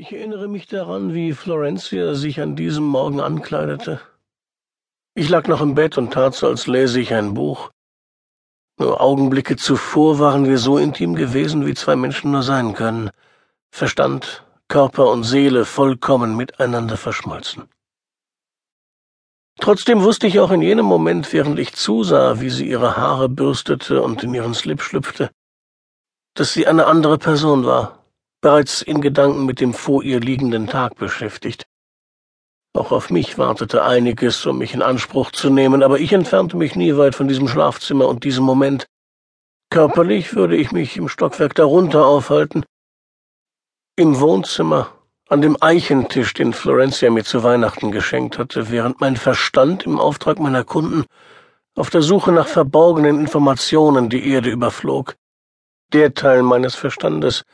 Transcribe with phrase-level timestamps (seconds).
[0.00, 4.00] Ich erinnere mich daran, wie Florencia sich an diesem Morgen ankleidete.
[5.16, 7.72] Ich lag noch im Bett und tat so, als lese ich ein Buch.
[8.78, 13.10] Nur Augenblicke zuvor waren wir so intim gewesen, wie zwei Menschen nur sein können.
[13.72, 17.64] Verstand, Körper und Seele vollkommen miteinander verschmolzen.
[19.58, 24.00] Trotzdem wusste ich auch in jenem Moment, während ich zusah, wie sie ihre Haare bürstete
[24.00, 25.32] und in ihren Slip schlüpfte,
[26.34, 27.97] dass sie eine andere Person war,
[28.40, 31.66] bereits in Gedanken mit dem vor ihr liegenden Tag beschäftigt.
[32.74, 36.76] Auch auf mich wartete einiges, um mich in Anspruch zu nehmen, aber ich entfernte mich
[36.76, 38.86] nie weit von diesem Schlafzimmer und diesem Moment.
[39.70, 42.64] Körperlich würde ich mich im Stockwerk darunter aufhalten.
[43.96, 44.92] Im Wohnzimmer,
[45.28, 50.38] an dem Eichentisch, den Florencia mir zu Weihnachten geschenkt hatte, während mein Verstand im Auftrag
[50.38, 51.04] meiner Kunden
[51.74, 55.16] auf der Suche nach verborgenen Informationen die Erde überflog.
[55.92, 57.44] Der Teil meines Verstandes,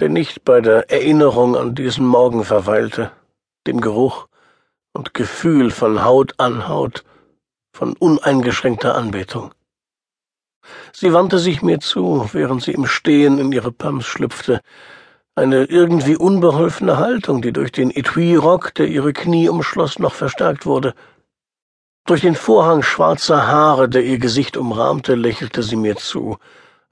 [0.00, 3.12] der nicht bei der Erinnerung an diesen Morgen verweilte,
[3.66, 4.28] dem Geruch
[4.92, 7.04] und Gefühl von Haut an Haut,
[7.72, 9.52] von uneingeschränkter Anbetung.
[10.92, 14.60] Sie wandte sich mir zu, während sie im Stehen in ihre Pumps schlüpfte,
[15.34, 20.94] eine irgendwie unbeholfene Haltung, die durch den Etui-Rock, der ihre Knie umschloss, noch verstärkt wurde.
[22.06, 26.38] Durch den Vorhang schwarzer Haare, der ihr Gesicht umrahmte, lächelte sie mir zu,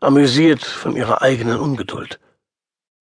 [0.01, 2.21] amüsiert von ihrer eigenen Ungeduld.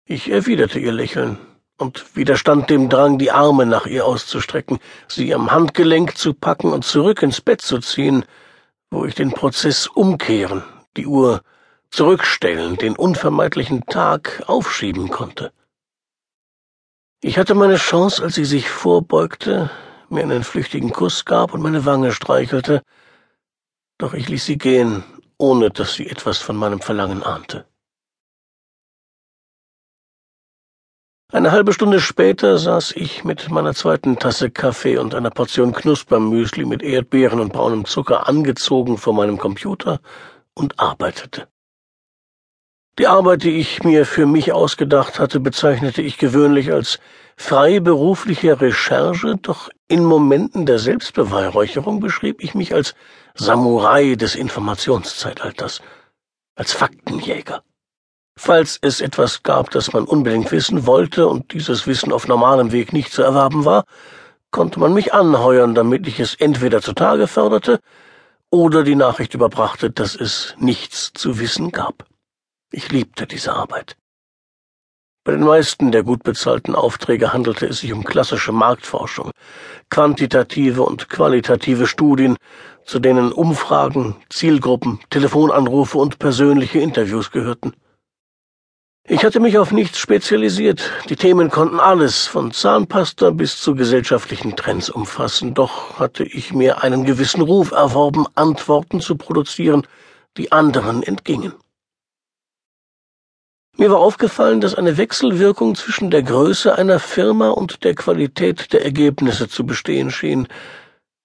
[0.07, 1.39] Ich erwiderte ihr Lächeln
[1.79, 6.85] und widerstand dem Drang, die Arme nach ihr auszustrecken, sie am Handgelenk zu packen und
[6.85, 8.23] zurück ins Bett zu ziehen,
[8.91, 10.63] wo ich den Prozess umkehren,
[10.95, 11.41] die Uhr
[11.89, 15.51] zurückstellen, den unvermeidlichen Tag aufschieben konnte.
[17.21, 19.71] Ich hatte meine Chance, als sie sich vorbeugte,
[20.09, 22.83] mir einen flüchtigen Kuss gab und meine Wange streichelte,
[23.97, 25.03] doch ich ließ sie gehen,
[25.39, 27.65] ohne dass sie etwas von meinem Verlangen ahnte.
[31.31, 36.65] Eine halbe Stunde später saß ich mit meiner zweiten Tasse Kaffee und einer Portion Knuspermüsli
[36.65, 39.99] mit Erdbeeren und braunem Zucker angezogen vor meinem Computer
[40.53, 41.47] und arbeitete.
[42.99, 46.99] Die Arbeit, die ich mir für mich ausgedacht hatte, bezeichnete ich gewöhnlich als
[47.37, 52.93] freiberufliche Recherche, doch in Momenten der Selbstbeweihräucherung beschrieb ich mich als
[53.33, 55.81] Samurai des Informationszeitalters,
[56.55, 57.63] als Faktenjäger.
[58.37, 62.93] Falls es etwas gab, das man unbedingt wissen wollte und dieses Wissen auf normalem Weg
[62.93, 63.85] nicht zu erwerben war,
[64.51, 67.79] konnte man mich anheuern, damit ich es entweder zutage förderte
[68.51, 72.05] oder die Nachricht überbrachte, dass es nichts zu wissen gab.
[72.71, 73.95] Ich liebte diese Arbeit.
[75.23, 79.31] Bei den meisten der gut bezahlten Aufträge handelte es sich um klassische Marktforschung,
[79.89, 82.37] quantitative und qualitative Studien,
[82.85, 87.73] zu denen Umfragen, Zielgruppen, Telefonanrufe und persönliche Interviews gehörten.
[89.07, 90.89] Ich hatte mich auf nichts spezialisiert.
[91.09, 95.53] Die Themen konnten alles, von Zahnpasta bis zu gesellschaftlichen Trends umfassen.
[95.53, 99.85] Doch hatte ich mir einen gewissen Ruf erworben, Antworten zu produzieren,
[100.37, 101.53] die anderen entgingen.
[103.77, 108.83] Mir war aufgefallen, dass eine Wechselwirkung zwischen der Größe einer Firma und der Qualität der
[108.83, 110.47] Ergebnisse zu bestehen schien.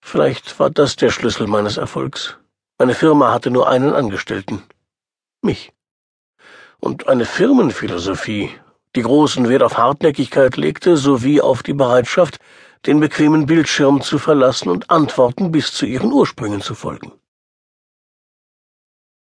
[0.03, 2.37] Vielleicht war das der Schlüssel meines Erfolgs.
[2.79, 4.65] Meine Firma hatte nur einen Angestellten.
[5.41, 5.73] Mich.
[6.81, 8.51] Und eine Firmenphilosophie,
[8.97, 12.39] die großen Wert auf Hartnäckigkeit legte, sowie auf die Bereitschaft,
[12.87, 17.13] den bequemen Bildschirm zu verlassen und Antworten bis zu ihren Ursprüngen zu folgen.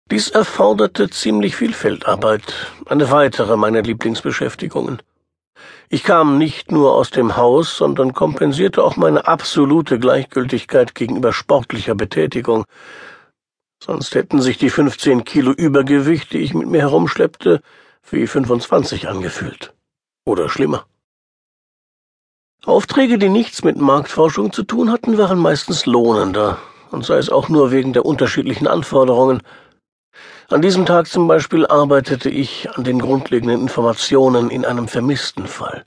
[0.09, 5.02] Dies erforderte ziemlich viel Feldarbeit, eine weitere meiner Lieblingsbeschäftigungen.
[5.90, 11.96] Ich kam nicht nur aus dem Haus, sondern kompensierte auch meine absolute Gleichgültigkeit gegenüber sportlicher
[11.96, 12.66] Betätigung.
[13.85, 17.61] Sonst hätten sich die fünfzehn Kilo Übergewicht, die ich mit mir herumschleppte,
[18.09, 19.73] wie fünfundzwanzig angefühlt.
[20.23, 20.85] Oder schlimmer.
[22.63, 26.59] Aufträge, die nichts mit Marktforschung zu tun hatten, waren meistens lohnender,
[26.91, 29.44] und sei es auch nur wegen der unterschiedlichen Anforderungen,
[30.47, 35.85] an diesem Tag zum Beispiel arbeitete ich an den grundlegenden Informationen in einem vermissten Fall.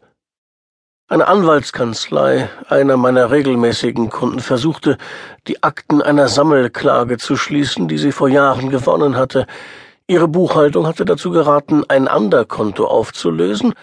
[1.09, 4.99] Eine Anwaltskanzlei, einer meiner regelmäßigen Kunden, versuchte,
[5.47, 9.47] die Akten einer Sammelklage zu schließen, die sie vor Jahren gewonnen hatte.
[10.09, 13.75] Ihre Buchhaltung hatte dazu geraten, ein Anderkonto aufzulösen,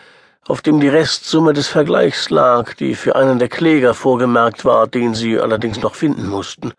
[0.49, 5.13] auf dem die Restsumme des Vergleichs lag, die für einen der Kläger vorgemerkt war, den
[5.13, 6.73] sie allerdings noch finden mussten.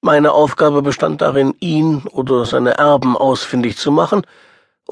[0.00, 4.22] Meine Aufgabe bestand darin, ihn oder seine Erben ausfindig zu machen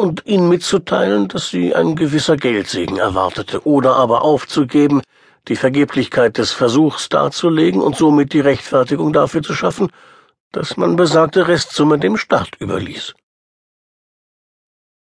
[0.00, 5.02] und ihnen mitzuteilen, dass sie ein gewisser Geldsegen erwartete, oder aber aufzugeben,
[5.48, 9.90] die Vergeblichkeit des Versuchs darzulegen und somit die Rechtfertigung dafür zu schaffen,
[10.52, 13.14] dass man besagte Restsumme dem Staat überließ.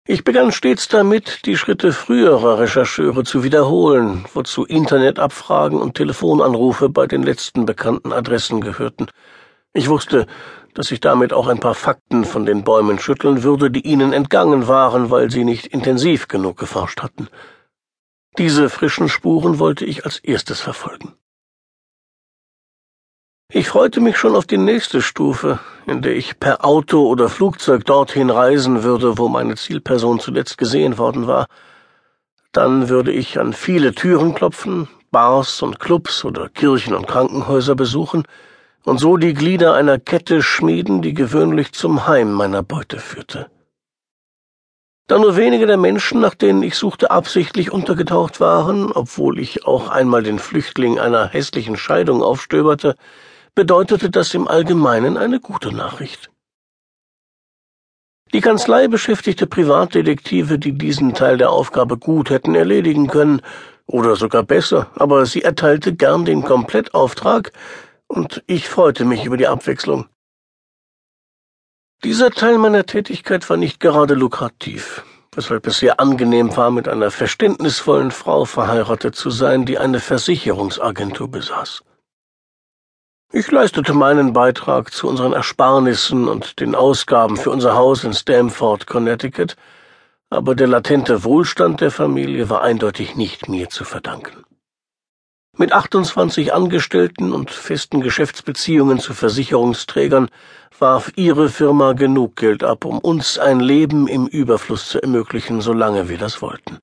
[0.06, 7.06] Ich begann stets damit, die Schritte früherer Rechercheure zu wiederholen, wozu Internetabfragen und Telefonanrufe bei
[7.06, 9.06] den letzten bekannten Adressen gehörten.
[9.72, 10.26] Ich wusste,
[10.74, 14.66] dass ich damit auch ein paar Fakten von den Bäumen schütteln würde, die ihnen entgangen
[14.66, 17.28] waren, weil sie nicht intensiv genug geforscht hatten.
[18.38, 21.14] Diese frischen Spuren wollte ich als erstes verfolgen.
[23.52, 27.84] Ich freute mich schon auf die nächste Stufe, in der ich per Auto oder Flugzeug
[27.84, 31.46] dorthin reisen würde, wo meine Zielperson zuletzt gesehen worden war.
[32.52, 38.24] Dann würde ich an viele Türen klopfen, Bars und Clubs oder Kirchen und Krankenhäuser besuchen
[38.84, 43.50] und so die Glieder einer Kette schmieden, die gewöhnlich zum Heim meiner Beute führte.
[45.06, 49.88] Da nur wenige der Menschen, nach denen ich suchte, absichtlich untergetaucht waren, obwohl ich auch
[49.88, 52.94] einmal den Flüchtling einer hässlichen Scheidung aufstöberte,
[53.56, 56.30] bedeutete das im Allgemeinen eine gute Nachricht.
[58.32, 63.42] Die Kanzlei beschäftigte Privatdetektive, die diesen Teil der Aufgabe gut hätten erledigen können,
[63.86, 67.50] oder sogar besser, aber sie erteilte gern den Komplettauftrag,
[68.10, 70.08] und ich freute mich über die Abwechslung.
[72.02, 77.10] Dieser Teil meiner Tätigkeit war nicht gerade lukrativ, weshalb es sehr angenehm war, mit einer
[77.12, 81.82] verständnisvollen Frau verheiratet zu sein, die eine Versicherungsagentur besaß.
[83.32, 88.88] Ich leistete meinen Beitrag zu unseren Ersparnissen und den Ausgaben für unser Haus in Stamford,
[88.88, 89.54] Connecticut,
[90.30, 94.44] aber der latente Wohlstand der Familie war eindeutig nicht mir zu verdanken.
[95.60, 100.30] Mit 28 Angestellten und festen Geschäftsbeziehungen zu Versicherungsträgern
[100.78, 106.08] warf ihre Firma genug Geld ab, um uns ein Leben im Überfluss zu ermöglichen, solange
[106.08, 106.78] wir das wollten.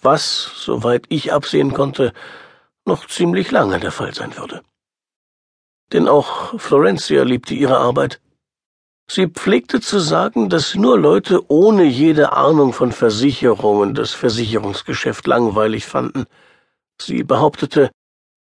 [0.00, 2.14] Was, soweit ich absehen konnte,
[2.86, 4.62] noch ziemlich lange der Fall sein würde
[5.92, 8.20] denn auch Florencia liebte ihre Arbeit.
[9.10, 15.84] Sie pflegte zu sagen, dass nur Leute ohne jede Ahnung von Versicherungen das Versicherungsgeschäft langweilig
[15.84, 16.24] fanden.
[17.00, 17.90] Sie behauptete,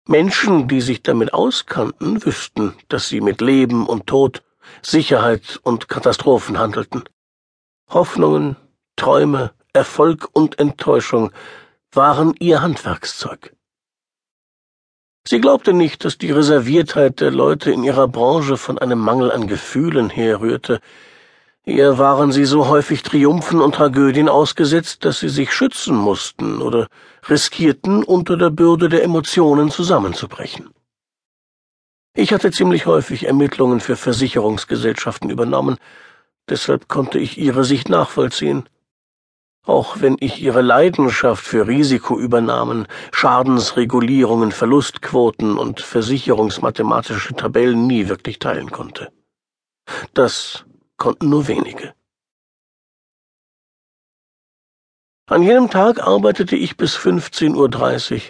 [0.08, 4.44] Menschen, die sich damit auskannten, wüssten, dass sie mit Leben und Tod,
[4.82, 7.04] Sicherheit und Katastrophen handelten.
[7.90, 8.56] Hoffnungen,
[8.96, 11.32] Träume, Erfolg und Enttäuschung
[11.92, 13.56] waren ihr Handwerkszeug.
[15.28, 19.48] Sie glaubte nicht, dass die Reserviertheit der Leute in ihrer Branche von einem Mangel an
[19.48, 20.82] Gefühlen herrührte.
[21.64, 26.88] Eher waren sie so häufig Triumphen und Tragödien ausgesetzt, dass sie sich schützen mussten oder
[27.30, 30.72] riskierten, unter der Bürde der Emotionen zusammenzubrechen.
[32.16, 35.78] Ich hatte ziemlich häufig Ermittlungen für Versicherungsgesellschaften übernommen,
[36.50, 38.68] deshalb konnte ich ihre Sicht nachvollziehen.
[39.64, 48.72] Auch wenn ich ihre Leidenschaft für Risikoübernahmen, Schadensregulierungen, Verlustquoten und versicherungsmathematische Tabellen nie wirklich teilen
[48.72, 49.12] konnte.
[50.16, 50.66] Das
[51.02, 51.96] konnten nur wenige.
[55.26, 58.22] An jenem Tag arbeitete ich bis 15.30 Uhr.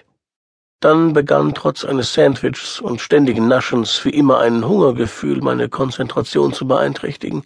[0.79, 6.65] Dann begann trotz eines Sandwichs und ständigen Naschens wie immer ein Hungergefühl, meine Konzentration zu
[6.65, 7.43] beeinträchtigen.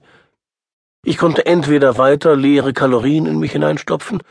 [1.03, 4.21] Ich konnte entweder weiter leere Kalorien in mich hineinstopfen,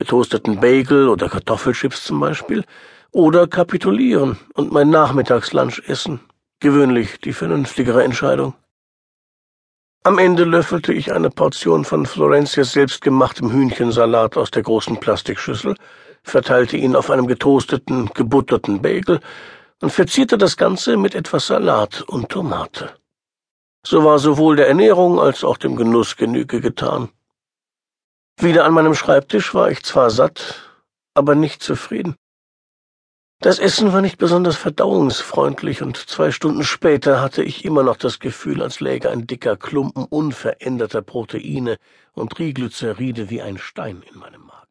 [0.00, 2.64] getoasteten Bagel oder Kartoffelchips zum Beispiel,
[3.12, 6.18] oder kapitulieren und mein Nachmittagslunch essen,
[6.58, 8.54] gewöhnlich die vernünftigere Entscheidung.
[10.06, 15.76] Am Ende löffelte ich eine Portion von Florencias selbstgemachtem Hühnchensalat aus der großen Plastikschüssel,
[16.22, 19.20] verteilte ihn auf einem getoasteten, gebutterten Bagel
[19.80, 22.90] und verzierte das Ganze mit etwas Salat und Tomate.
[23.86, 27.08] So war sowohl der Ernährung als auch dem Genuss Genüge getan.
[28.38, 30.70] Wieder an meinem Schreibtisch war ich zwar satt,
[31.14, 32.14] aber nicht zufrieden.
[33.40, 38.18] Das Essen war nicht besonders verdauungsfreundlich, und zwei Stunden später hatte ich immer noch das
[38.18, 41.76] Gefühl, als läge ein dicker Klumpen unveränderter Proteine
[42.14, 44.63] und Triglyceride wie ein Stein in meinem Magen.